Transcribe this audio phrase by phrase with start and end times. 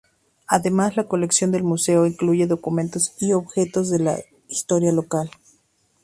[0.47, 4.17] Además, la colección del museo incluye documentos y objetos de la
[4.49, 5.29] historia local.